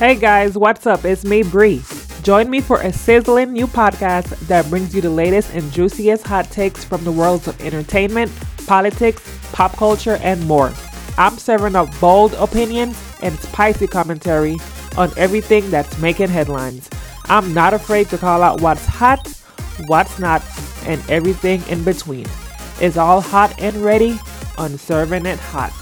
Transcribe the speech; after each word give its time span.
Hey 0.00 0.14
guys, 0.14 0.56
what's 0.56 0.86
up? 0.86 1.04
It's 1.04 1.26
me, 1.26 1.42
Bree. 1.42 1.82
Join 2.22 2.48
me 2.48 2.62
for 2.62 2.80
a 2.80 2.90
sizzling 2.90 3.52
new 3.52 3.66
podcast 3.66 4.30
that 4.46 4.66
brings 4.70 4.94
you 4.94 5.02
the 5.02 5.10
latest 5.10 5.52
and 5.52 5.70
juiciest 5.70 6.26
hot 6.26 6.50
takes 6.50 6.82
from 6.82 7.04
the 7.04 7.12
worlds 7.12 7.46
of 7.46 7.60
entertainment, 7.60 8.32
politics, 8.66 9.22
pop 9.52 9.76
culture, 9.76 10.16
and 10.22 10.42
more. 10.46 10.72
I'm 11.18 11.36
serving 11.36 11.76
up 11.76 11.90
bold 12.00 12.32
opinions 12.32 12.98
and 13.20 13.38
spicy 13.40 13.86
commentary 13.86 14.56
on 14.96 15.12
everything 15.18 15.70
that's 15.70 15.98
making 15.98 16.28
headlines. 16.28 16.88
I'm 17.26 17.52
not 17.52 17.74
afraid 17.74 18.08
to 18.08 18.16
call 18.16 18.42
out 18.42 18.62
what's 18.62 18.86
hot, 18.86 19.28
what's 19.86 20.18
not, 20.18 20.42
and 20.86 20.98
everything 21.10 21.62
in 21.68 21.84
between. 21.84 22.24
It's 22.80 22.96
all 22.96 23.20
hot 23.20 23.54
and 23.60 23.76
ready 23.76 24.18
on 24.56 24.78
Serving 24.78 25.26
It 25.26 25.38
Hot. 25.38 25.74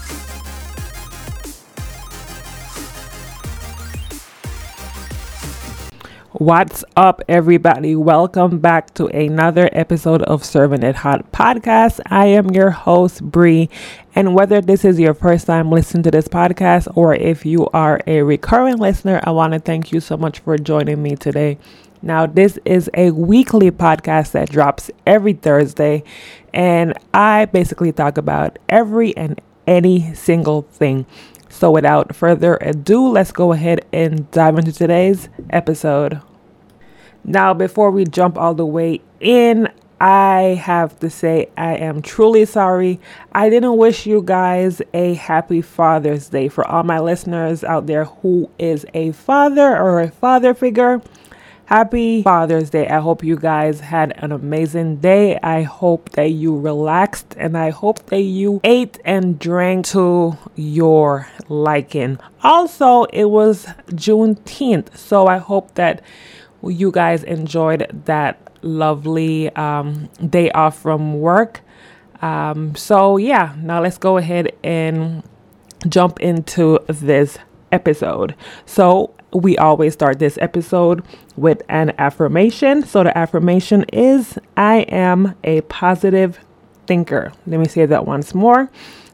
What's 6.39 6.85
up, 6.95 7.21
everybody? 7.27 7.97
Welcome 7.97 8.59
back 8.59 8.93
to 8.93 9.07
another 9.07 9.69
episode 9.73 10.21
of 10.21 10.45
Serving 10.45 10.83
It 10.83 10.95
Hot 10.95 11.33
podcast. 11.33 11.99
I 12.05 12.27
am 12.27 12.51
your 12.51 12.69
host, 12.69 13.21
Bree, 13.21 13.69
and 14.15 14.33
whether 14.33 14.61
this 14.61 14.85
is 14.85 15.01
your 15.01 15.13
first 15.13 15.47
time 15.47 15.69
listening 15.69 16.03
to 16.03 16.11
this 16.11 16.29
podcast 16.29 16.87
or 16.95 17.13
if 17.13 17.45
you 17.45 17.67
are 17.73 17.99
a 18.07 18.21
recurring 18.21 18.77
listener, 18.77 19.19
I 19.25 19.31
want 19.31 19.51
to 19.51 19.59
thank 19.59 19.91
you 19.91 19.99
so 19.99 20.15
much 20.15 20.39
for 20.39 20.57
joining 20.57 21.03
me 21.03 21.17
today. 21.17 21.57
Now, 22.01 22.25
this 22.25 22.57
is 22.63 22.89
a 22.93 23.11
weekly 23.11 23.69
podcast 23.69 24.31
that 24.31 24.49
drops 24.49 24.89
every 25.05 25.33
Thursday, 25.33 26.05
and 26.53 26.93
I 27.13 27.47
basically 27.51 27.91
talk 27.91 28.17
about 28.17 28.57
every 28.69 29.13
and 29.17 29.41
any 29.67 30.15
single 30.15 30.61
thing 30.61 31.05
so, 31.49 31.71
without 31.71 32.15
further 32.15 32.57
ado, 32.61 33.09
let's 33.09 33.31
go 33.31 33.51
ahead 33.53 33.83
and 33.91 34.29
dive 34.31 34.57
into 34.59 34.71
today's 34.71 35.29
episode. 35.49 36.21
Now, 37.23 37.53
before 37.53 37.91
we 37.91 38.05
jump 38.05 38.37
all 38.37 38.53
the 38.53 38.65
way 38.65 39.01
in, 39.19 39.69
I 40.01 40.59
have 40.61 40.97
to 40.99 41.09
say 41.09 41.49
I 41.57 41.75
am 41.75 42.01
truly 42.01 42.45
sorry. 42.45 43.01
I 43.33 43.49
didn't 43.49 43.75
wish 43.75 44.05
you 44.05 44.21
guys 44.21 44.81
a 44.93 45.15
happy 45.15 45.61
Father's 45.61 46.29
Day 46.29 46.47
for 46.47 46.65
all 46.65 46.83
my 46.83 46.99
listeners 46.99 47.63
out 47.63 47.87
there 47.87 48.05
who 48.05 48.49
is 48.57 48.85
a 48.93 49.11
father 49.11 49.75
or 49.75 49.99
a 49.99 50.09
father 50.09 50.53
figure. 50.53 51.01
Happy 51.65 52.23
Father's 52.23 52.71
Day. 52.71 52.87
I 52.87 52.99
hope 52.99 53.23
you 53.23 53.35
guys 53.35 53.79
had 53.79 54.13
an 54.23 54.31
amazing 54.31 54.95
day. 54.95 55.37
I 55.43 55.61
hope 55.61 56.09
that 56.11 56.31
you 56.31 56.57
relaxed 56.57 57.35
and 57.37 57.55
I 57.55 57.69
hope 57.69 58.03
that 58.07 58.21
you 58.21 58.59
ate 58.63 58.97
and 59.05 59.37
drank 59.37 59.85
to 59.87 60.35
your 60.55 61.27
liking. 61.47 62.17
Also, 62.41 63.03
it 63.13 63.25
was 63.25 63.67
Juneteenth, 63.89 64.97
so 64.97 65.27
I 65.27 65.37
hope 65.37 65.75
that 65.75 66.01
you 66.63 66.91
guys 66.91 67.23
enjoyed 67.23 67.87
that 68.05 68.39
lovely 68.61 69.49
um, 69.55 70.09
day 70.29 70.51
off 70.51 70.79
from 70.79 71.19
work. 71.19 71.61
Um, 72.21 72.75
so, 72.75 73.17
yeah, 73.17 73.55
now 73.57 73.81
let's 73.81 73.97
go 73.97 74.17
ahead 74.17 74.51
and 74.63 75.23
jump 75.87 76.19
into 76.19 76.79
this 76.87 77.37
episode. 77.71 78.35
So, 78.65 79.13
we 79.33 79.57
always 79.57 79.93
start 79.93 80.19
this 80.19 80.37
episode 80.41 81.03
with 81.35 81.61
an 81.69 81.93
affirmation. 81.97 82.83
So 82.83 83.03
the 83.03 83.15
affirmation 83.17 83.85
is 83.93 84.39
I 84.57 84.79
am 84.89 85.35
a 85.43 85.61
positive 85.61 86.39
thinker. 86.87 87.31
Let 87.45 87.59
me 87.59 87.67
say 87.67 87.85
that 87.85 88.05
once 88.05 88.33
more. 88.33 88.71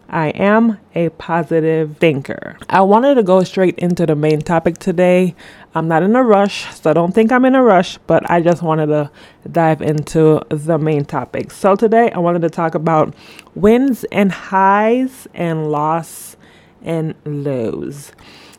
I 0.10 0.28
am 0.30 0.80
a 0.94 1.10
positive 1.10 1.98
thinker. 1.98 2.58
I 2.70 2.82
wanted 2.82 3.16
to 3.16 3.24
go 3.24 3.44
straight 3.44 3.78
into 3.80 4.06
the 4.06 4.16
main 4.16 4.42
topic 4.42 4.78
today. 4.78 5.36
I'm 5.74 5.88
not 5.88 6.04
in 6.04 6.16
a 6.16 6.24
rush, 6.24 6.74
so 6.76 6.94
don't 6.94 7.14
think 7.14 7.32
I'm 7.32 7.44
in 7.46 7.56
a 7.56 7.64
rush, 7.64 7.98
but 8.06 8.30
I 8.30 8.42
just 8.42 8.62
wanted 8.62 8.88
to 8.88 9.12
dive 9.52 9.82
into 9.82 10.42
the 10.50 10.78
main 10.78 11.06
topic. 11.06 11.52
So 11.52 11.76
today 11.76 12.12
I 12.12 12.20
wanted 12.20 12.44
to 12.44 12.50
talk 12.50 12.76
about 12.76 13.16
wins 13.56 14.04
and 14.12 14.32
highs 14.32 15.28
and 15.34 15.72
loss 15.72 16.38
and 16.84 17.16
lows. 17.26 18.12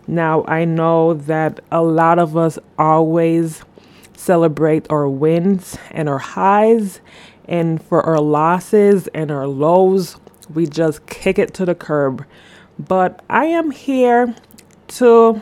Now, 0.08 0.44
I 0.46 0.64
know 0.64 1.14
that 1.14 1.60
a 1.72 1.82
lot 1.82 2.18
of 2.18 2.36
us 2.36 2.58
always 2.78 3.62
celebrate 4.14 4.86
our 4.90 5.08
wins 5.08 5.78
and 5.90 6.08
our 6.08 6.18
highs, 6.18 7.00
and 7.48 7.82
for 7.82 8.02
our 8.02 8.20
losses 8.20 9.08
and 9.08 9.30
our 9.30 9.46
lows, 9.46 10.16
we 10.52 10.66
just 10.66 11.06
kick 11.06 11.38
it 11.38 11.54
to 11.54 11.64
the 11.64 11.74
curb. 11.74 12.24
But 12.78 13.22
I 13.30 13.46
am 13.46 13.70
here 13.70 14.34
to, 14.88 15.40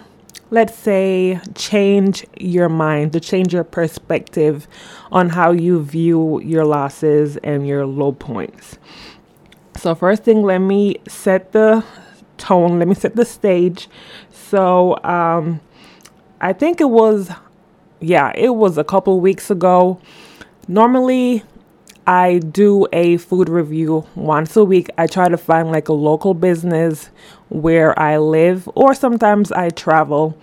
let's 0.51 0.75
say, 0.77 1.41
change 1.55 2.25
your 2.39 2.69
mind, 2.69 3.13
to 3.13 3.21
change 3.21 3.53
your 3.53 3.65
perspective 3.65 4.69
on 5.11 5.31
how 5.31 5.53
you 5.53 5.83
view 5.83 6.41
your 6.41 6.65
losses 6.65 7.37
and 7.39 7.67
your 7.67 7.87
low 7.87 8.13
points. 8.13 8.79
So, 9.77 9.95
first 9.95 10.23
thing, 10.23 10.43
let 10.43 10.59
me 10.59 10.97
set 11.09 11.53
the 11.53 11.85
tone, 12.39 12.79
let 12.79 12.89
me 12.89 12.95
set 12.95 13.17
the 13.17 13.25
stage 13.25 13.89
so 14.55 15.03
um, 15.03 15.61
I 16.41 16.53
think 16.53 16.81
it 16.81 16.91
was, 16.91 17.29
yeah, 18.01 18.31
it 18.37 18.55
was 18.55 18.79
a 18.79 18.85
couple 18.85 19.19
weeks 19.19 19.51
ago. 19.51 20.01
Normally, 20.69 21.43
I 22.07 22.39
do 22.39 22.87
a 22.93 23.17
food 23.17 23.49
review 23.49 24.07
once 24.15 24.57
a 24.57 24.65
week. 24.65 24.91
I 24.99 25.07
try 25.07 25.29
to 25.29 25.39
find 25.39 25.71
like 25.71 25.89
a 25.89 25.95
local 25.95 26.35
business 26.35 27.09
where 27.49 27.99
I 27.99 28.19
live, 28.19 28.69
or 28.75 28.95
sometimes 28.95 29.51
I 29.53 29.71
travel. 29.71 30.39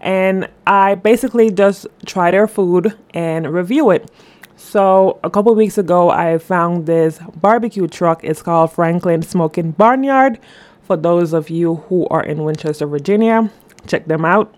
And 0.00 0.48
I 0.66 0.96
basically 0.96 1.50
just 1.50 1.86
try 2.04 2.30
their 2.30 2.46
food 2.48 2.96
and 3.14 3.52
review 3.52 3.90
it. 3.90 4.10
So, 4.56 5.20
a 5.22 5.30
couple 5.30 5.54
weeks 5.54 5.78
ago, 5.78 6.10
I 6.10 6.38
found 6.38 6.86
this 6.86 7.18
barbecue 7.36 7.86
truck. 7.86 8.24
It's 8.24 8.42
called 8.42 8.72
Franklin 8.72 9.22
Smoking 9.22 9.72
Barnyard. 9.72 10.38
For 10.82 10.96
those 10.96 11.32
of 11.32 11.50
you 11.50 11.76
who 11.88 12.06
are 12.08 12.22
in 12.22 12.44
Winchester, 12.44 12.86
Virginia, 12.86 13.50
check 13.86 14.06
them 14.06 14.24
out. 14.24 14.54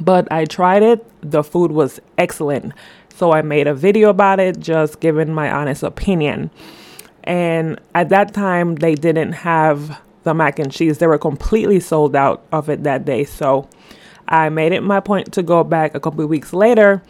But 0.00 0.30
I 0.30 0.44
tried 0.44 0.82
it, 0.82 1.04
the 1.22 1.42
food 1.42 1.72
was 1.72 2.00
excellent. 2.16 2.72
So 3.18 3.32
I 3.32 3.42
made 3.42 3.66
a 3.66 3.74
video 3.74 4.10
about 4.10 4.38
it, 4.38 4.60
just 4.60 5.00
giving 5.00 5.34
my 5.34 5.50
honest 5.50 5.82
opinion. 5.82 6.50
And 7.24 7.80
at 7.92 8.10
that 8.10 8.32
time, 8.32 8.76
they 8.76 8.94
didn't 8.94 9.32
have 9.32 10.00
the 10.22 10.34
mac 10.34 10.60
and 10.60 10.70
cheese, 10.70 10.98
they 10.98 11.06
were 11.08 11.18
completely 11.18 11.80
sold 11.80 12.14
out 12.14 12.44
of 12.52 12.68
it 12.68 12.84
that 12.84 13.04
day. 13.04 13.24
So 13.24 13.68
I 14.28 14.50
made 14.50 14.72
it 14.72 14.82
my 14.82 15.00
point 15.00 15.32
to 15.32 15.42
go 15.42 15.64
back 15.64 15.96
a 15.96 16.00
couple 16.00 16.24
weeks 16.26 16.52
later 16.52 17.02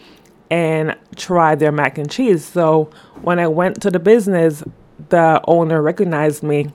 and 0.51 0.97
try 1.17 1.55
their 1.55 1.73
mac 1.73 1.99
and 1.99 2.11
cheese. 2.11 2.43
So 2.43 2.91
when 3.21 3.39
I 3.39 3.49
went 3.49 3.83
to 3.83 3.91
the 3.91 3.99
business, 3.99 4.63
the 5.11 5.43
owner 5.47 5.83
recognized 5.83 6.43
me 6.43 6.69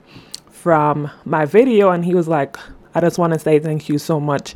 from 0.48 1.10
my 1.24 1.44
video 1.44 1.90
and 1.90 2.04
he 2.04 2.14
was 2.14 2.28
like, 2.28 2.56
I 2.94 3.00
just 3.00 3.18
want 3.18 3.32
to 3.32 3.38
say 3.40 3.58
thank 3.58 3.88
you 3.88 3.98
so 3.98 4.20
much 4.20 4.54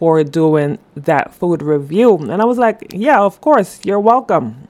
for 0.00 0.24
doing 0.24 0.78
that 0.96 1.32
food 1.34 1.60
review. 1.60 2.16
And 2.16 2.40
I 2.40 2.46
was 2.46 2.56
like, 2.56 2.86
yeah, 2.90 3.20
of 3.20 3.42
course, 3.42 3.80
you're 3.84 4.00
welcome. 4.00 4.66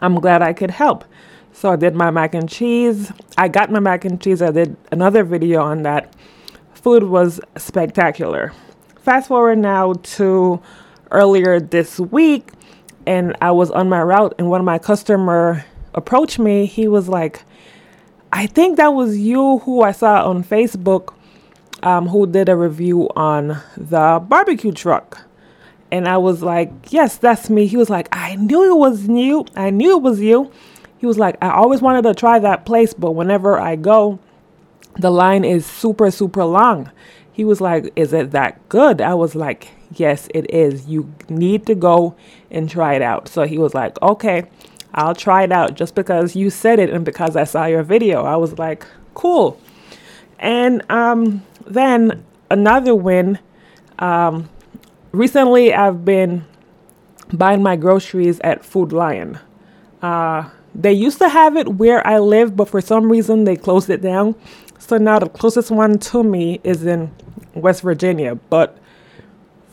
I'm 0.00 0.18
glad 0.20 0.40
I 0.40 0.54
could 0.54 0.70
help. 0.70 1.04
So 1.52 1.70
I 1.70 1.76
did 1.76 1.94
my 1.94 2.10
mac 2.10 2.34
and 2.34 2.48
cheese. 2.48 3.12
I 3.36 3.48
got 3.48 3.70
my 3.70 3.78
mac 3.78 4.06
and 4.06 4.18
cheese. 4.18 4.40
I 4.40 4.50
did 4.50 4.74
another 4.90 5.22
video 5.22 5.60
on 5.60 5.82
that. 5.82 6.14
Food 6.72 7.04
was 7.04 7.40
spectacular. 7.58 8.52
Fast 9.02 9.28
forward 9.28 9.58
now 9.58 9.92
to 9.92 10.60
earlier 11.10 11.60
this 11.60 12.00
week, 12.00 12.48
and 13.06 13.36
I 13.42 13.50
was 13.50 13.70
on 13.70 13.88
my 13.88 14.02
route, 14.02 14.34
and 14.38 14.48
one 14.48 14.60
of 14.60 14.64
my 14.64 14.78
customer 14.78 15.64
approached 15.92 16.38
me. 16.38 16.64
He 16.64 16.88
was 16.88 17.08
like, 17.08 17.42
I 18.32 18.46
think 18.46 18.78
that 18.78 18.94
was 18.94 19.18
you 19.18 19.58
who 19.58 19.82
I 19.82 19.92
saw 19.92 20.28
on 20.28 20.42
Facebook 20.42 21.13
um, 21.84 22.08
who 22.08 22.26
did 22.26 22.48
a 22.48 22.56
review 22.56 23.08
on 23.14 23.60
the 23.76 24.24
barbecue 24.26 24.72
truck. 24.72 25.20
And 25.92 26.08
I 26.08 26.16
was 26.16 26.42
like, 26.42 26.72
yes, 26.88 27.18
that's 27.18 27.48
me. 27.48 27.66
He 27.66 27.76
was 27.76 27.90
like, 27.90 28.08
I 28.10 28.34
knew 28.36 28.72
it 28.72 28.76
was 28.76 29.06
you. 29.06 29.46
I 29.54 29.70
knew 29.70 29.98
it 29.98 30.02
was 30.02 30.20
you. 30.20 30.50
He 30.98 31.06
was 31.06 31.18
like, 31.18 31.36
I 31.42 31.50
always 31.50 31.82
wanted 31.82 32.02
to 32.02 32.14
try 32.14 32.38
that 32.38 32.64
place, 32.64 32.94
but 32.94 33.12
whenever 33.12 33.60
I 33.60 33.76
go, 33.76 34.18
the 34.96 35.10
line 35.10 35.44
is 35.44 35.66
super, 35.66 36.10
super 36.10 36.44
long. 36.44 36.90
He 37.30 37.44
was 37.44 37.60
like, 37.60 37.92
Is 37.96 38.12
it 38.12 38.30
that 38.30 38.68
good? 38.68 39.00
I 39.00 39.14
was 39.14 39.34
like, 39.34 39.68
Yes, 39.92 40.28
it 40.34 40.50
is. 40.50 40.86
You 40.86 41.12
need 41.28 41.66
to 41.66 41.74
go 41.74 42.16
and 42.50 42.70
try 42.70 42.94
it 42.94 43.02
out. 43.02 43.28
So 43.28 43.42
he 43.44 43.58
was 43.58 43.74
like, 43.74 44.00
Okay. 44.02 44.44
I'll 44.96 45.14
try 45.14 45.42
it 45.42 45.50
out 45.50 45.74
just 45.74 45.96
because 45.96 46.36
you 46.36 46.50
said 46.50 46.78
it 46.78 46.88
and 46.88 47.04
because 47.04 47.34
I 47.34 47.42
saw 47.42 47.66
your 47.66 47.82
video. 47.82 48.24
I 48.24 48.36
was 48.36 48.56
like, 48.60 48.86
cool. 49.14 49.60
And 50.38 50.88
um, 50.88 51.42
then 51.66 52.24
another 52.50 52.94
win. 52.94 53.38
Um, 53.98 54.48
recently, 55.12 55.72
I've 55.74 56.04
been 56.04 56.44
buying 57.32 57.62
my 57.62 57.76
groceries 57.76 58.40
at 58.40 58.64
Food 58.64 58.92
Lion. 58.92 59.38
Uh, 60.02 60.50
they 60.74 60.92
used 60.92 61.18
to 61.18 61.28
have 61.28 61.56
it 61.56 61.68
where 61.68 62.06
I 62.06 62.18
live, 62.18 62.56
but 62.56 62.68
for 62.68 62.80
some 62.80 63.10
reason 63.10 63.44
they 63.44 63.56
closed 63.56 63.90
it 63.90 64.02
down. 64.02 64.34
So 64.78 64.98
now 64.98 65.18
the 65.18 65.28
closest 65.28 65.70
one 65.70 65.98
to 65.98 66.22
me 66.22 66.60
is 66.64 66.84
in 66.84 67.10
West 67.54 67.82
Virginia. 67.82 68.34
But 68.34 68.76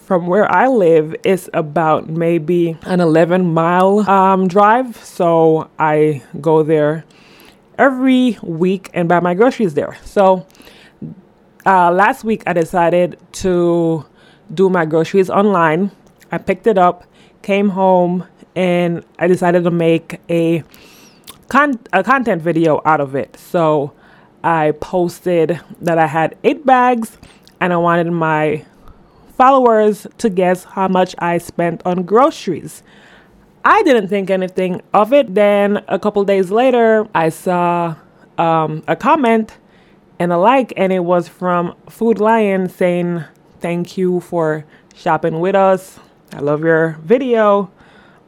from 0.05 0.27
where 0.27 0.49
I 0.51 0.67
live 0.67 1.15
it's 1.23 1.49
about 1.53 2.09
maybe 2.09 2.77
an 2.83 2.99
11 2.99 3.53
mile 3.53 4.09
um, 4.09 4.47
drive. 4.47 4.95
So 4.97 5.69
I 5.79 6.21
go 6.39 6.63
there 6.63 7.03
every 7.77 8.37
week 8.43 8.89
and 8.93 9.09
buy 9.09 9.19
my 9.19 9.33
groceries 9.33 9.73
there. 9.73 9.97
So 10.05 10.45
uh, 11.65 11.91
last 11.91 12.23
week 12.23 12.43
I 12.45 12.53
decided 12.53 13.19
to 13.33 14.05
do 14.53 14.69
my 14.69 14.85
groceries 14.85 15.29
online. 15.29 15.91
I 16.31 16.37
picked 16.37 16.67
it 16.67 16.77
up, 16.77 17.05
came 17.41 17.69
home, 17.69 18.25
and 18.55 19.03
I 19.19 19.27
decided 19.27 19.63
to 19.63 19.71
make 19.71 20.19
a 20.29 20.63
con- 21.47 21.79
a 21.93 22.03
content 22.03 22.41
video 22.41 22.81
out 22.85 23.01
of 23.01 23.15
it. 23.15 23.37
So 23.37 23.93
I 24.43 24.71
posted 24.79 25.59
that 25.81 25.97
I 25.97 26.07
had 26.07 26.37
eight 26.43 26.65
bags 26.65 27.17
and 27.59 27.71
I 27.71 27.77
wanted 27.77 28.11
my 28.11 28.65
followers 29.37 30.07
to 30.17 30.29
guess 30.29 30.63
how 30.63 30.87
much 30.87 31.15
I 31.19 31.37
spent 31.37 31.81
on 31.85 32.03
groceries. 32.03 32.83
I 33.63 33.83
didn't 33.83 34.07
think 34.07 34.29
anything 34.29 34.81
of 34.93 35.13
it. 35.13 35.35
Then 35.35 35.83
a 35.87 35.99
couple 35.99 36.23
days 36.23 36.49
later, 36.49 37.07
I 37.13 37.29
saw 37.29 37.95
um, 38.37 38.83
a 38.87 38.95
comment 38.95 39.57
and 40.21 40.31
a 40.31 40.37
like, 40.37 40.71
and 40.77 40.93
it 40.93 41.03
was 41.03 41.27
from 41.27 41.75
Food 41.89 42.19
Lion 42.19 42.69
saying, 42.69 43.23
Thank 43.59 43.97
you 43.97 44.19
for 44.19 44.65
shopping 44.93 45.39
with 45.39 45.55
us. 45.55 45.99
I 46.31 46.41
love 46.41 46.63
your 46.63 46.99
video. 47.01 47.71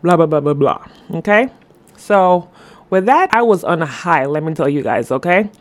Blah, 0.01 0.18
blah, 0.18 0.25
blah, 0.25 0.40
blah, 0.40 0.56
blah. 0.56 0.88
Okay. 1.12 1.50
So, 1.95 2.50
with 2.90 3.06
that, 3.06 3.31
I 3.31 3.44
was 3.44 3.63
on 3.63 3.84
a 3.84 3.86
high, 3.86 4.25
let 4.25 4.42
me 4.42 4.56
tell 4.56 4.68
you 4.68 4.81
guys, 4.81 5.12
okay? 5.12 5.51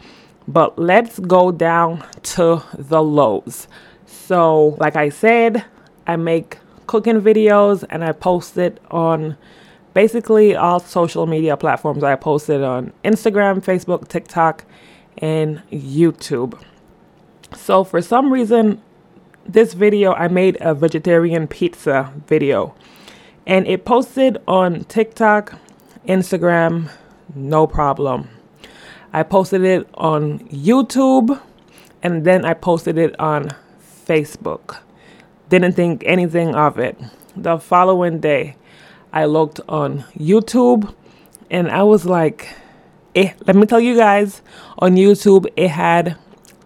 But 0.48 0.78
let's 0.78 1.18
go 1.18 1.52
down 1.52 2.02
to 2.22 2.62
the 2.78 3.02
lows. 3.02 3.68
So, 4.06 4.76
like 4.80 4.96
I 4.96 5.10
said, 5.10 5.62
I 6.06 6.16
make 6.16 6.56
cooking 6.86 7.20
videos 7.20 7.84
and 7.90 8.02
I 8.02 8.12
post 8.12 8.56
it 8.56 8.80
on 8.90 9.36
basically 9.92 10.56
all 10.56 10.80
social 10.80 11.26
media 11.26 11.58
platforms. 11.58 12.02
I 12.02 12.16
posted 12.16 12.62
on 12.62 12.90
Instagram, 13.04 13.62
Facebook, 13.62 14.08
TikTok, 14.08 14.64
and 15.18 15.62
YouTube. 15.70 16.60
So, 17.54 17.84
for 17.84 18.00
some 18.00 18.32
reason, 18.32 18.80
this 19.46 19.74
video 19.74 20.12
I 20.14 20.28
made 20.28 20.56
a 20.60 20.74
vegetarian 20.74 21.46
pizza 21.46 22.12
video 22.26 22.74
and 23.46 23.66
it 23.66 23.84
posted 23.84 24.38
on 24.46 24.84
TikTok, 24.84 25.58
Instagram, 26.06 26.90
no 27.34 27.66
problem. 27.66 28.28
I 29.12 29.22
posted 29.22 29.62
it 29.62 29.88
on 29.94 30.40
YouTube 30.48 31.40
and 32.02 32.24
then 32.24 32.44
I 32.44 32.54
posted 32.54 32.98
it 32.98 33.18
on 33.20 33.50
Facebook. 34.06 34.78
Didn't 35.48 35.72
think 35.72 36.02
anything 36.06 36.54
of 36.54 36.78
it. 36.78 36.98
The 37.36 37.58
following 37.58 38.20
day, 38.20 38.56
I 39.12 39.26
looked 39.26 39.60
on 39.68 40.04
YouTube 40.16 40.94
and 41.50 41.70
I 41.70 41.82
was 41.82 42.06
like, 42.06 42.48
eh, 43.14 43.32
let 43.46 43.56
me 43.56 43.66
tell 43.66 43.80
you 43.80 43.96
guys, 43.96 44.42
on 44.78 44.96
YouTube, 44.96 45.46
it 45.56 45.68
had 45.68 46.16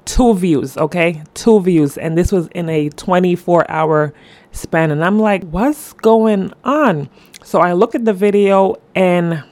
two 0.04 0.34
views, 0.34 0.76
okay? 0.76 1.22
Two 1.34 1.60
views. 1.60 1.98
And 1.98 2.16
this 2.16 2.32
was 2.32 2.48
in 2.48 2.68
a 2.68 2.88
24 2.90 3.70
hour 3.70 4.14
span. 4.52 4.90
And 4.90 5.04
I'm 5.04 5.18
like, 5.18 5.44
what's 5.44 5.92
going 5.92 6.52
on? 6.64 7.08
So 7.44 7.60
I 7.60 7.72
look 7.72 7.94
at 7.94 8.04
the 8.04 8.12
video 8.12 8.76
and 8.94 9.44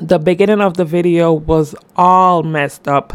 the 0.00 0.18
beginning 0.18 0.60
of 0.60 0.76
the 0.76 0.84
video 0.84 1.32
was 1.32 1.74
all 1.96 2.42
messed 2.42 2.88
up. 2.88 3.14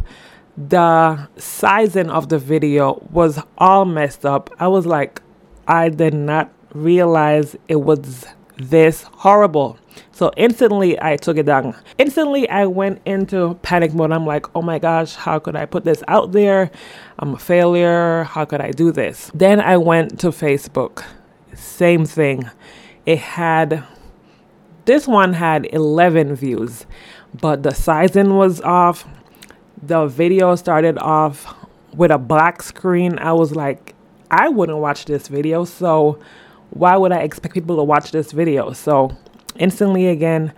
The 0.58 1.28
sizing 1.38 2.10
of 2.10 2.30
the 2.30 2.40
video 2.40 3.08
was 3.12 3.40
all 3.58 3.86
messed 3.86 4.26
up. 4.26 4.50
I 4.60 4.68
was 4.68 4.86
like, 4.86 5.22
I 5.68 5.90
did 5.90 6.14
not 6.14 6.52
realize 6.74 7.56
it 7.68 7.78
was 7.78 8.26
this 8.58 9.04
horrible. 9.04 9.78
So 10.12 10.32
instantly 10.38 11.02
I 11.02 11.16
took 11.16 11.38
it 11.38 11.46
down. 11.46 11.76
Instantly 11.98 12.50
I 12.50 12.66
went 12.66 13.02
into 13.06 13.56
panic 13.62 13.94
mode. 13.94 14.12
I'm 14.12 14.26
like, 14.26 14.46
oh 14.56 14.62
my 14.62 14.80
gosh, 14.80 15.16
how 15.16 15.40
could 15.40 15.56
I 15.56 15.66
put 15.66 15.84
this 15.84 16.04
out 16.08 16.32
there? 16.32 16.72
I'm 17.20 17.36
a 17.36 17.40
failure. 17.40 18.24
How 18.24 18.46
could 18.46 18.62
I 18.62 18.72
do 18.72 18.92
this? 18.92 19.32
Then 19.34 19.62
I 19.62 19.78
went 19.78 20.20
to 20.22 20.28
Facebook. 20.28 21.04
Same 21.54 22.06
thing. 22.06 22.50
It 23.06 23.20
had 23.20 23.84
this 24.86 25.08
one 25.08 25.34
had 25.34 25.68
11 25.74 26.36
views, 26.36 26.86
but 27.34 27.64
the 27.64 27.74
sizing 27.74 28.36
was 28.38 28.62
off. 28.62 29.06
The 29.82 30.08
video 30.08 30.56
started 30.56 30.98
off 30.98 31.54
with 31.94 32.10
a 32.10 32.18
black 32.18 32.64
screen. 32.64 33.20
I 33.20 33.34
was 33.34 33.56
like, 33.56 33.96
I 34.32 34.50
wouldn't 34.50 34.78
watch 34.78 35.06
this 35.06 35.28
video, 35.28 35.66
so 35.66 36.20
why 36.72 36.98
would 36.98 37.12
I 37.12 37.20
expect 37.20 37.54
people 37.54 37.78
to 37.78 37.84
watch 37.84 38.12
this 38.12 38.32
video? 38.32 38.74
So 38.74 39.16
instantly 39.58 40.08
again, 40.08 40.54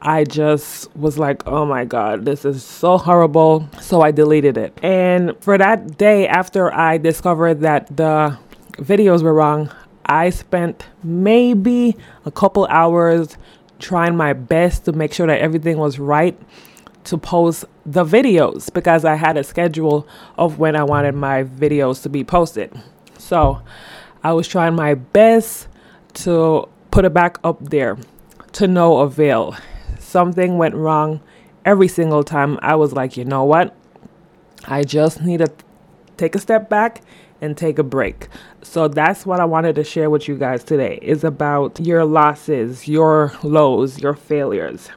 I 0.00 0.24
just 0.24 0.94
was 0.96 1.18
like, 1.18 1.46
oh 1.46 1.66
my 1.66 1.84
God, 1.84 2.24
this 2.24 2.44
is 2.44 2.62
so 2.62 2.98
horrible. 2.98 3.68
So 3.80 4.00
I 4.00 4.10
deleted 4.10 4.56
it. 4.56 4.78
And 4.82 5.36
for 5.42 5.58
that 5.58 5.98
day, 5.98 6.28
after 6.28 6.72
I 6.72 6.98
discovered 6.98 7.60
that 7.60 7.96
the 7.96 8.38
videos 8.76 9.22
were 9.22 9.34
wrong, 9.34 9.70
I 10.06 10.30
spent 10.30 10.86
maybe 11.02 11.96
a 12.24 12.30
couple 12.30 12.66
hours 12.66 13.36
trying 13.78 14.16
my 14.16 14.32
best 14.32 14.84
to 14.86 14.92
make 14.92 15.12
sure 15.12 15.26
that 15.26 15.40
everything 15.40 15.78
was 15.78 15.98
right 15.98 16.38
to 17.04 17.18
post 17.18 17.64
the 17.86 18.04
videos 18.04 18.72
because 18.72 19.04
I 19.04 19.14
had 19.14 19.36
a 19.36 19.44
schedule 19.44 20.06
of 20.36 20.58
when 20.58 20.76
I 20.76 20.84
wanted 20.84 21.14
my 21.14 21.44
videos 21.44 22.02
to 22.02 22.08
be 22.08 22.24
posted. 22.24 22.72
So 23.18 23.62
I 24.28 24.32
was 24.32 24.46
trying 24.46 24.74
my 24.74 24.92
best 24.92 25.68
to 26.24 26.68
put 26.90 27.06
it 27.06 27.14
back 27.14 27.38
up 27.44 27.64
there 27.70 27.96
to 28.52 28.68
no 28.68 28.98
avail. 28.98 29.56
Something 29.98 30.58
went 30.58 30.74
wrong 30.74 31.22
every 31.64 31.88
single 31.88 32.22
time. 32.22 32.58
I 32.60 32.74
was 32.74 32.92
like, 32.92 33.16
you 33.16 33.24
know 33.24 33.44
what? 33.44 33.74
I 34.66 34.84
just 34.84 35.22
need 35.22 35.38
to 35.38 35.50
take 36.18 36.34
a 36.34 36.38
step 36.38 36.68
back 36.68 37.00
and 37.40 37.56
take 37.56 37.78
a 37.78 37.82
break. 37.82 38.28
So 38.60 38.86
that's 38.86 39.24
what 39.24 39.40
I 39.40 39.46
wanted 39.46 39.76
to 39.76 39.82
share 39.82 40.10
with 40.10 40.28
you 40.28 40.36
guys 40.36 40.62
today 40.62 40.98
is 41.00 41.24
about 41.24 41.80
your 41.80 42.04
losses, 42.04 42.86
your 42.86 43.32
lows, 43.42 43.98
your 43.98 44.12
failures. 44.12 44.90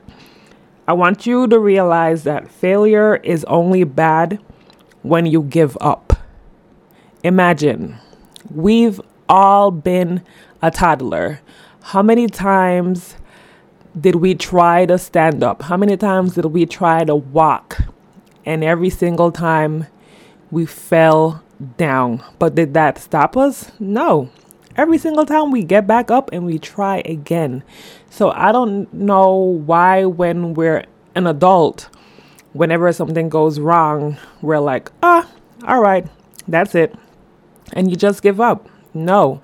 I 0.90 0.92
want 0.92 1.26
you 1.26 1.48
to 1.48 1.58
realize 1.58 2.26
that 2.26 2.52
failure 2.52 3.16
is 3.16 3.46
only 3.46 3.86
bad 3.86 4.42
when 5.04 5.26
you 5.26 5.44
give 5.44 5.78
up. 5.80 6.20
Imagine 7.24 7.98
we've 8.50 9.00
all 9.32 9.72
been 9.72 10.22
a 10.62 10.70
toddler. 10.70 11.40
How 11.82 12.04
many 12.04 12.28
times 12.28 13.16
did 14.00 14.16
we 14.16 14.36
try 14.36 14.86
to 14.86 14.98
stand 14.98 15.42
up? 15.42 15.64
How 15.64 15.78
many 15.78 15.96
times 15.96 16.36
did 16.36 16.46
we 16.46 16.66
try 16.66 17.06
to 17.06 17.16
walk? 17.16 17.80
And 18.46 18.64
every 18.64 18.90
single 18.90 19.32
time 19.32 19.88
we 20.52 20.66
fell 20.66 21.42
down. 21.78 22.24
But 22.40 22.56
did 22.56 22.74
that 22.74 22.98
stop 22.98 23.38
us? 23.38 23.72
No. 23.80 24.30
Every 24.76 24.98
single 24.98 25.26
time 25.26 25.50
we 25.50 25.64
get 25.64 25.88
back 25.88 26.12
up 26.12 26.30
and 26.34 26.46
we 26.46 26.60
try 26.60 27.02
again. 27.06 27.64
So 28.10 28.32
I 28.32 28.52
don't 28.52 28.92
know 28.94 29.34
why, 29.34 30.06
when 30.06 30.54
we're 30.54 30.84
an 31.16 31.28
adult, 31.28 31.90
whenever 32.52 32.92
something 32.92 33.30
goes 33.30 33.60
wrong, 33.60 34.18
we're 34.42 34.60
like, 34.60 34.92
ah, 35.04 35.30
all 35.66 35.82
right, 35.82 36.06
that's 36.48 36.76
it. 36.76 36.96
And 37.74 37.90
you 37.90 37.96
just 37.96 38.22
give 38.22 38.42
up. 38.42 38.68
No, 38.94 39.42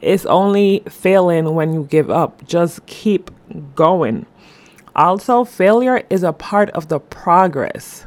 it's 0.00 0.26
only 0.26 0.82
failing 0.88 1.54
when 1.54 1.72
you 1.72 1.84
give 1.84 2.10
up. 2.10 2.46
Just 2.46 2.84
keep 2.86 3.30
going. 3.74 4.26
Also, 4.94 5.44
failure 5.44 6.02
is 6.08 6.22
a 6.22 6.32
part 6.32 6.70
of 6.70 6.88
the 6.88 6.98
progress 6.98 8.06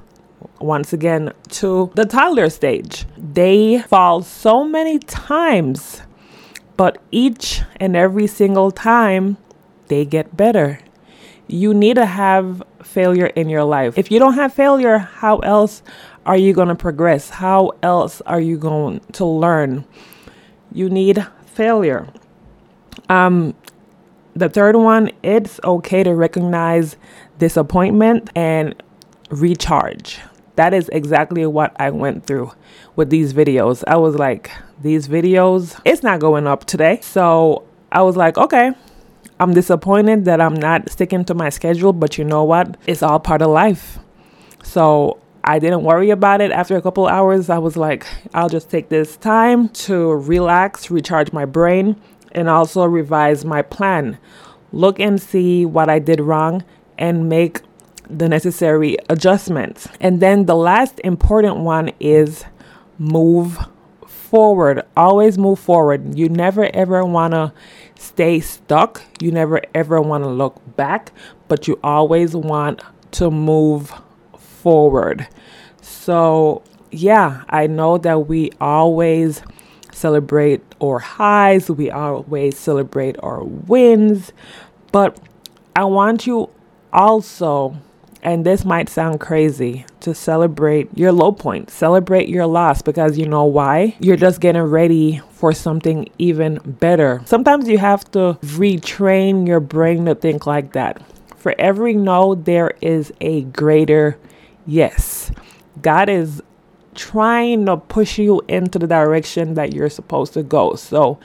once 0.60 0.94
again 0.94 1.32
to 1.50 1.92
the 1.96 2.06
toddler 2.06 2.50
stage. 2.50 3.06
They 3.18 3.80
fall 3.80 4.22
so 4.24 4.64
many 4.64 5.00
times, 5.00 6.02
but 6.78 6.98
each 7.12 7.62
and 7.78 7.96
every 7.96 8.28
single 8.28 8.72
time 8.72 9.38
they 9.88 10.06
get 10.06 10.36
better. 10.36 10.80
You 11.48 11.74
need 11.74 11.96
to 11.96 12.06
have 12.06 12.64
failure 12.84 13.28
in 13.28 13.50
your 13.50 13.64
life. 13.64 13.98
If 13.98 14.12
you 14.12 14.20
don't 14.20 14.36
have 14.36 14.54
failure, 14.54 15.00
how 15.00 15.40
else 15.40 15.82
are 16.26 16.38
you 16.38 16.54
going 16.54 16.68
to 16.68 16.76
progress? 16.76 17.30
How 17.30 17.72
else 17.82 18.22
are 18.22 18.40
you 18.40 18.58
going 18.58 19.02
to 19.14 19.26
learn? 19.26 19.86
You 20.72 20.90
need 20.90 21.26
failure. 21.46 22.08
Um, 23.10 23.56
the 24.36 24.50
third 24.50 24.76
one, 24.76 25.12
it's 25.24 25.60
okay 25.64 26.04
to 26.04 26.14
recognize 26.14 26.96
disappointment 27.38 28.30
and 28.36 28.82
recharge 29.30 30.20
that 30.60 30.74
is 30.74 30.90
exactly 30.90 31.46
what 31.46 31.74
I 31.80 31.90
went 31.90 32.26
through 32.26 32.52
with 32.98 33.10
these 33.10 33.34
videos. 33.34 33.82
I 33.88 33.96
was 33.96 34.16
like, 34.16 34.52
these 34.82 35.08
videos, 35.08 35.80
it's 35.86 36.04
not 36.04 36.20
going 36.20 36.48
up 36.48 36.66
today. 36.66 37.00
So 37.02 37.64
I 37.94 38.02
was 38.02 38.18
like, 38.18 38.38
okay, 38.38 38.74
I'm 39.40 39.54
disappointed 39.54 40.26
that 40.26 40.42
I'm 40.42 40.56
not 40.56 40.90
sticking 40.90 41.24
to 41.24 41.34
my 41.34 41.48
schedule, 41.48 41.94
but 41.94 42.18
you 42.18 42.26
know 42.26 42.44
what? 42.44 42.76
It's 42.88 43.02
all 43.02 43.22
part 43.22 43.42
of 43.42 43.52
life. 43.52 44.00
So 44.62 45.22
I 45.50 45.58
didn't 45.58 45.82
worry 45.82 46.12
about 46.12 46.42
it. 46.42 46.52
After 46.52 46.78
a 46.78 46.82
couple 46.82 47.08
hours, 47.08 47.50
I 47.50 47.58
was 47.58 47.76
like, 47.76 48.06
I'll 48.36 48.50
just 48.50 48.70
take 48.70 48.90
this 48.90 49.18
time 49.18 49.70
to 49.70 50.14
relax, 50.14 50.92
recharge 50.92 51.34
my 51.34 51.46
brain, 51.46 52.00
and 52.34 52.48
also 52.48 52.84
revise 52.86 53.44
my 53.44 53.64
plan. 53.64 54.20
Look 54.72 55.00
and 55.00 55.20
see 55.20 55.66
what 55.66 55.90
I 55.90 55.98
did 55.98 56.20
wrong 56.20 56.64
and 57.00 57.30
make 57.30 57.62
the 58.08 58.30
necessary 58.30 58.98
adjustments. 59.10 59.88
And 60.00 60.20
then 60.20 60.46
the 60.46 60.56
last 60.56 61.02
important 61.04 61.58
one 61.58 61.94
is 62.00 62.46
move 63.00 63.58
forward. 64.06 64.84
Always 64.96 65.40
move 65.40 65.58
forward. 65.58 66.16
You 66.16 66.30
never 66.30 66.70
ever 66.76 67.04
want 67.04 67.34
to 67.34 67.54
stay 67.96 68.40
stuck. 68.40 69.02
You 69.20 69.32
never 69.32 69.62
ever 69.74 70.00
want 70.00 70.26
to 70.26 70.30
look 70.30 70.62
back, 70.76 71.12
but 71.48 71.68
you 71.68 71.80
always 71.84 72.36
want 72.36 72.84
to 73.14 73.32
move 73.32 73.92
forward. 74.62 75.28
So, 75.82 76.64
yeah, 76.92 77.44
I 77.50 77.68
know 77.68 77.98
that 78.00 78.28
we 78.28 78.52
always 78.60 79.42
celebrate 79.92 80.62
our 80.82 81.00
highs, 81.00 81.70
we 81.70 81.92
always 81.92 82.58
celebrate 82.58 83.18
our 83.22 83.44
wins, 83.44 84.32
but 84.92 85.20
I 85.76 85.86
want 85.86 86.26
you 86.26 86.50
also 86.92 87.78
and 88.22 88.46
this 88.46 88.66
might 88.66 88.90
sound 88.90 89.20
crazy 89.20 89.86
to 90.02 90.14
celebrate 90.14 90.90
your 90.98 91.12
low 91.12 91.32
point, 91.32 91.70
celebrate 91.70 92.28
your 92.28 92.46
loss 92.46 92.82
because 92.82 93.18
you 93.18 93.26
know 93.26 93.46
why? 93.46 93.96
You're 94.00 94.18
just 94.18 94.42
getting 94.42 94.62
ready 94.64 95.22
for 95.32 95.54
something 95.54 96.10
even 96.18 96.60
better. 96.66 97.22
Sometimes 97.26 97.68
you 97.68 97.78
have 97.78 98.10
to 98.12 98.38
retrain 98.42 99.48
your 99.48 99.60
brain 99.60 100.06
to 100.06 100.16
think 100.16 100.46
like 100.46 100.74
that. 100.74 101.02
For 101.38 101.56
every 101.58 101.94
no, 101.94 102.36
there 102.36 102.74
is 102.82 103.14
a 103.22 103.44
greater 103.44 104.18
yes. 104.70 105.32
God 105.82 106.10
is 106.10 106.42
trying 106.96 107.66
to 107.66 107.78
push 107.78 108.18
you 108.18 108.42
into 108.48 108.80
the 108.80 108.88
direction 108.88 109.54
that 109.54 109.74
you're 109.74 109.90
supposed 109.90 110.34
to 110.34 110.44
go. 110.44 110.76
So 110.76 111.20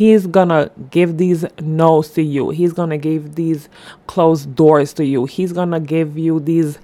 He's 0.00 0.26
gonna 0.26 0.70
give 0.90 1.18
these 1.18 1.44
no's 1.60 2.08
to 2.12 2.22
you. 2.22 2.48
He's 2.48 2.72
gonna 2.72 2.96
give 2.96 3.34
these 3.34 3.68
closed 4.06 4.54
doors 4.54 4.94
to 4.94 5.04
you. 5.04 5.26
He's 5.26 5.52
gonna 5.52 5.78
give 5.78 6.16
you 6.16 6.40
these 6.40 6.78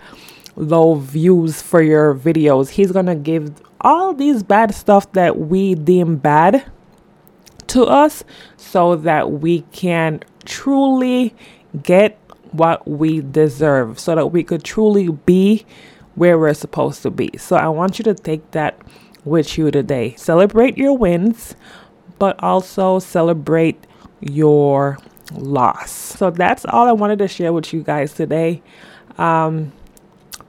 low 0.54 0.96
views 0.96 1.62
for 1.62 1.80
your 1.80 2.14
videos. 2.14 2.68
He's 2.68 2.92
gonna 2.92 3.14
give 3.14 3.54
all 3.80 4.12
these 4.12 4.42
bad 4.42 4.74
stuff 4.74 5.10
that 5.12 5.38
we 5.38 5.74
deem 5.74 6.16
bad 6.16 6.70
to 7.68 7.84
us 7.84 8.22
so 8.58 8.96
that 8.96 9.32
we 9.32 9.62
can 9.72 10.20
truly 10.44 11.34
get 11.82 12.18
what 12.52 12.86
we 12.86 13.22
deserve, 13.22 13.98
so 13.98 14.14
that 14.14 14.26
we 14.26 14.44
could 14.44 14.62
truly 14.62 15.08
be 15.08 15.64
where 16.16 16.38
we're 16.38 16.54
supposed 16.54 17.02
to 17.02 17.10
be. 17.10 17.30
So 17.38 17.56
I 17.56 17.68
want 17.68 17.98
you 17.98 18.02
to 18.04 18.14
take 18.14 18.50
that 18.50 18.80
with 19.24 19.56
you 19.56 19.70
today. 19.70 20.14
Celebrate 20.16 20.76
your 20.76 20.96
wins, 20.96 21.54
but 22.18 22.42
also 22.42 22.98
celebrate 22.98 23.86
your 24.20 24.98
loss. 25.32 25.90
So 25.90 26.30
that's 26.30 26.64
all 26.64 26.88
I 26.88 26.92
wanted 26.92 27.18
to 27.20 27.28
share 27.28 27.52
with 27.52 27.72
you 27.72 27.82
guys 27.82 28.14
today. 28.14 28.62
Um, 29.18 29.72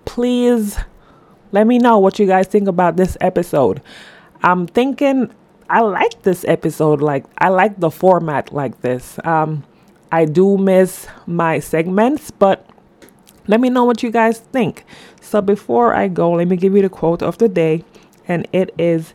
please 0.06 0.78
let 1.52 1.68
me 1.68 1.78
know 1.78 2.00
what 2.00 2.20
you 2.20 2.28
guys 2.28 2.48
think 2.48 2.68
about 2.68 2.96
this 2.98 3.18
episode. 3.22 3.82
I'm 4.44 4.68
thinking 4.68 5.32
I 5.70 5.82
like 5.82 6.22
this 6.24 6.46
episode. 6.46 7.02
Like 7.02 7.26
I 7.38 7.50
like 7.50 7.80
the 7.80 7.92
format 7.92 8.54
like 8.54 8.82
this. 8.82 9.20
Um, 9.24 9.64
I 10.12 10.26
do 10.26 10.58
miss 10.58 11.08
my 11.26 11.60
segments, 11.60 12.32
but 12.32 12.66
let 13.48 13.60
me 13.60 13.70
know 13.70 13.84
what 13.84 14.04
you 14.04 14.12
guys 14.12 14.40
think. 14.40 14.86
So 15.22 15.42
before 15.42 15.94
I 15.94 16.08
go, 16.08 16.32
let 16.32 16.48
me 16.48 16.58
give 16.58 16.76
you 16.76 16.82
the 16.82 16.90
quote 16.90 17.22
of 17.22 17.38
the 17.38 17.50
day, 17.50 17.84
and 18.28 18.48
it 18.52 18.74
is 18.78 19.14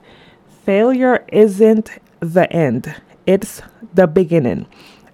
Failure 0.64 1.24
isn't 1.32 1.90
the 2.20 2.50
end, 2.52 2.94
it's 3.26 3.62
the 3.94 4.06
beginning. 4.06 4.66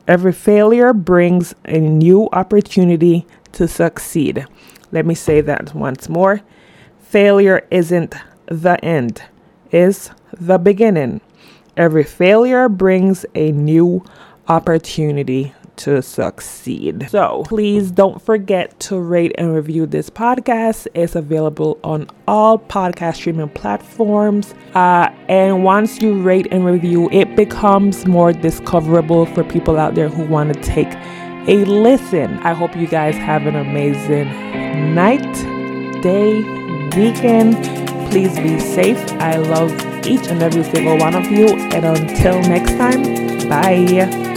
Every 0.07 0.33
failure 0.33 0.93
brings 0.93 1.55
a 1.65 1.79
new 1.81 2.29
opportunity 2.33 3.27
to 3.53 3.67
succeed. 3.67 4.47
Let 4.93 5.07
me 5.07 5.15
say 5.15 5.41
that 5.41 5.75
once 5.75 6.09
more. 6.09 6.43
Failure 7.01 7.67
isn't 7.71 8.15
the 8.47 8.83
end, 8.85 9.23
it's 9.71 10.11
the 10.33 10.59
beginning. 10.59 11.23
Every 11.77 12.05
failure 12.05 12.69
brings 12.69 13.25
a 13.35 13.53
new 13.53 14.05
opportunity 14.49 15.55
to 15.79 16.03
succeed. 16.03 17.09
So 17.11 17.43
please 17.47 17.91
don't 17.91 18.21
forget 18.21 18.79
to 18.81 18.99
rate 18.99 19.33
and 19.39 19.55
review 19.55 19.87
this 19.87 20.11
podcast. 20.11 20.87
It's 20.95 21.15
available 21.15 21.79
on 21.83 22.09
all 22.27 22.59
podcast 22.59 23.17
streaming 23.17 23.49
platforms. 23.49 24.55
Uh, 24.75 25.09
and 25.29 25.65
once 25.65 26.03
you 26.03 26.21
rate 26.21 26.47
and 26.51 26.65
review, 26.65 27.09
it 27.11 27.35
becomes 27.37 28.07
more 28.07 28.33
discoverable 28.33 29.27
for 29.27 29.45
people 29.45 29.79
out 29.79 29.95
there 29.95 30.09
who 30.09 30.25
want 30.25 30.53
to 30.53 30.61
take 30.61 30.93
a 31.49 31.65
listen. 31.65 32.39
I 32.41 32.53
hope 32.53 32.77
you 32.77 32.87
guys 32.87 33.15
have 33.17 33.47
an 33.47 33.57
amazing 33.57 34.95
night, 34.95 35.33
day, 36.03 36.43
weekend. 36.97 37.57
Please 38.11 38.37
be 38.39 38.59
safe. 38.59 38.99
I 39.15 39.37
love 39.37 39.71
each 40.07 40.27
and 40.29 40.43
every 40.43 40.65
single 40.65 40.99
one 40.99 41.15
of 41.15 41.31
you. 41.31 41.49
And 41.49 41.85
until 41.85 42.41
next 42.43 42.73
time, 42.73 43.49
bye. 43.49 44.28